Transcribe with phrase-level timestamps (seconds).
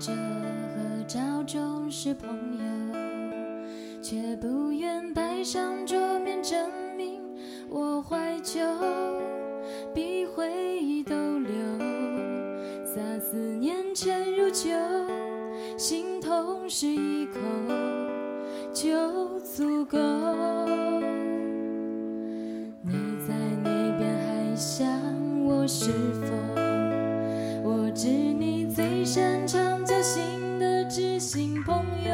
[0.00, 2.64] 这合照中是朋友，
[4.00, 7.20] 却不愿摆上桌面证明
[7.68, 8.60] 我怀旧。
[9.92, 11.50] 比回忆都留，
[12.84, 14.70] 洒思念沉入酒，
[15.76, 17.40] 心痛是一口
[18.72, 19.98] 就足够。
[22.82, 22.92] 你
[23.26, 23.34] 在
[23.64, 24.86] 那边还想
[25.44, 25.90] 我是
[26.22, 26.37] 否？
[29.84, 32.12] 交心的知心朋友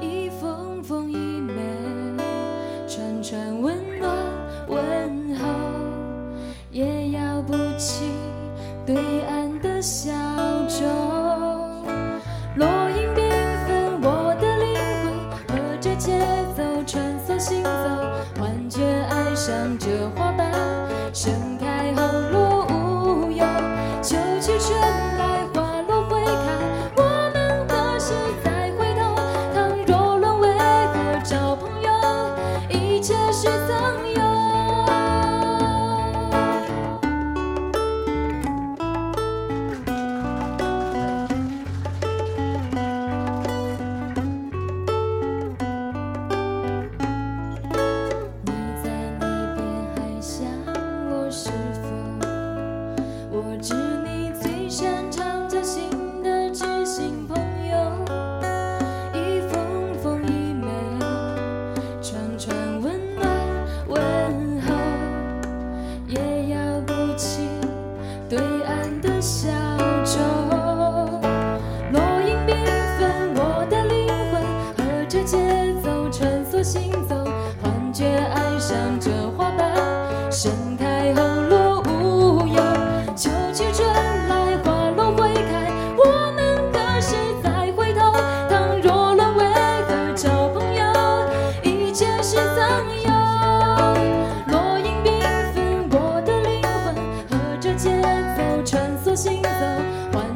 [0.00, 1.54] 一封封一枚
[2.86, 4.16] 串串温暖
[4.68, 5.48] 问候
[6.70, 8.04] 也要不起
[8.86, 10.23] 对岸的笑。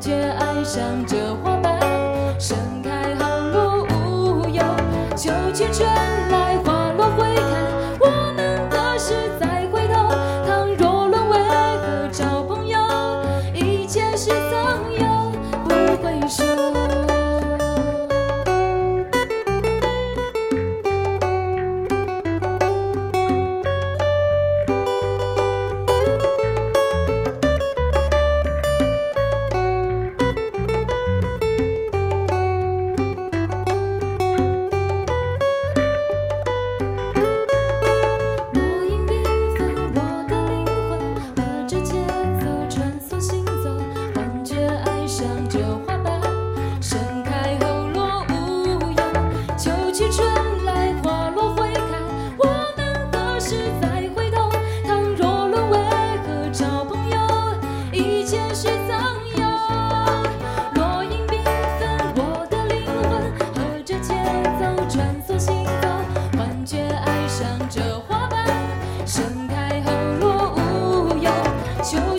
[0.00, 1.69] 却爱上这花瓣。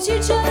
[0.01, 0.50] 去追。